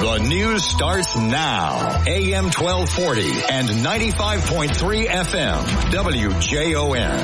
The 0.00 0.18
news 0.18 0.62
starts 0.62 1.16
now. 1.16 2.04
AM 2.06 2.44
1240 2.44 3.42
and 3.50 3.68
95.3 3.68 5.08
FM. 5.08 5.64
WJON. 5.90 7.18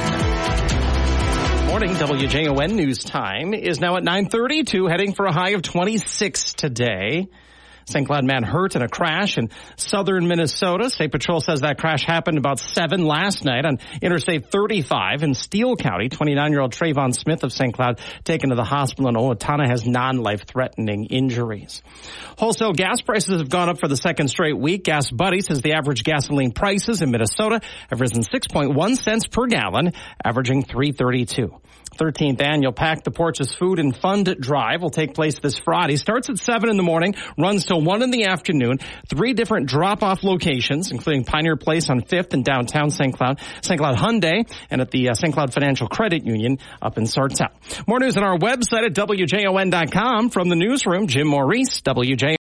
Morning, 1.69 1.95
WJON 1.95 2.73
news 2.73 2.99
time 2.99 3.55
is 3.55 3.79
now 3.79 3.97
at 3.97 4.03
932, 4.03 4.89
heading 4.89 5.15
for 5.15 5.27
a 5.27 5.33
high 5.33 5.51
of 5.51 5.63
26 5.63 6.55
today. 6.55 7.29
St. 7.87 8.07
Cloud 8.07 8.25
man 8.25 8.43
hurt 8.43 8.77
in 8.77 8.83
a 8.83 8.89
crash 8.89 9.39
in 9.39 9.51
southern 9.77 10.27
Minnesota. 10.27 10.91
State 10.91 11.13
Patrol 11.13 11.41
says 11.41 11.61
that 11.61 11.79
crash 11.79 12.05
happened 12.05 12.39
about 12.39 12.59
7 12.59 13.05
last 13.05 13.45
night 13.45 13.65
on 13.65 13.79
Interstate 14.01 14.51
35 14.51 15.23
in 15.23 15.35
Steele 15.35 15.77
County. 15.77 16.09
29-year-old 16.09 16.73
Trayvon 16.73 17.15
Smith 17.15 17.45
of 17.45 17.53
St. 17.53 17.75
Cloud 17.75 18.01
taken 18.25 18.51
to 18.51 18.57
the 18.57 18.65
hospital 18.65 19.09
in 19.09 19.17
Owatonna 19.17 19.69
has 19.69 19.87
non-life 19.87 20.47
threatening 20.47 21.07
injuries. 21.07 21.83
Wholesale 22.39 22.73
gas 22.73 23.01
prices 23.01 23.39
have 23.39 23.51
gone 23.51 23.69
up 23.69 23.79
for 23.79 23.89
the 23.89 23.97
second 23.97 24.29
straight 24.29 24.59
week. 24.59 24.85
GasBuddy 24.85 25.43
says 25.43 25.63
the 25.63 25.75
average 25.75 26.05
gasoline 26.05 26.53
prices 26.53 27.03
in 27.03 27.11
Minnesota 27.11 27.61
have 27.91 28.01
risen 28.01 28.23
6.1 28.23 28.97
cents 28.97 29.27
per 29.27 29.47
gallon, 29.47 29.93
averaging 30.25 30.65
332. 30.65 31.55
13th 31.97 32.43
annual 32.43 32.73
Pack 32.73 33.05
the 33.05 33.11
Porches 33.11 33.55
Food 33.55 33.79
and 33.79 33.97
Fund 33.97 34.37
Drive 34.41 34.83
will 34.83 34.91
take 34.91 35.15
place 35.15 35.39
this 35.39 35.59
Friday. 35.59 35.97
Starts 35.97 36.29
at 36.29 36.39
7 36.39 36.69
in 36.69 36.77
the 36.77 36.83
morning, 36.83 37.15
runs 37.39 37.65
till 37.67 37.81
1 37.81 38.03
in 38.03 38.11
the 38.11 38.25
afternoon. 38.25 38.79
Three 39.09 39.33
different 39.33 39.69
drop-off 39.69 40.25
locations, 40.25 40.91
including 40.91 41.25
Pioneer 41.25 41.57
Place 41.57 41.91
on 41.91 42.01
5th 42.01 42.33
and 42.33 42.45
downtown 42.45 42.91
St. 42.91 43.17
Cloud, 43.17 43.41
St. 43.63 43.79
Cloud 43.79 43.97
Hyundai, 43.97 44.51
and 44.71 44.81
at 44.81 44.91
the 44.91 45.11
uh, 45.11 45.15
St. 45.15 45.33
Cloud 45.33 45.53
Financial 45.53 45.89
Credit 45.89 46.25
Union 46.25 46.59
up 46.83 46.99
in 46.99 47.05
Sartell. 47.05 47.49
More 47.87 48.01
news 48.01 48.17
on 48.17 48.25
our 48.25 48.39
website 48.39 48.85
at 48.85 48.95
WJON.com. 48.95 50.31
From 50.31 50.49
the 50.49 50.57
newsroom, 50.57 51.07
Jim 51.07 51.29
Maurice, 51.29 51.81
WJON. 51.83 52.37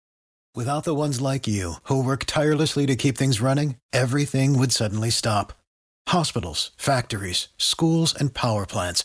Without 0.55 0.83
the 0.83 0.95
ones 0.95 1.21
like 1.21 1.47
you, 1.47 1.74
who 1.85 2.05
work 2.05 2.24
tirelessly 2.24 2.85
to 2.87 2.97
keep 2.97 3.16
things 3.16 3.41
running, 3.41 3.76
everything 3.93 4.59
would 4.59 4.73
suddenly 4.73 5.10
stop. 5.10 5.52
Hospitals, 6.09 6.73
factories, 6.76 7.49
schools, 7.57 8.15
and 8.19 8.35
power 8.35 8.66
plants, 8.66 9.04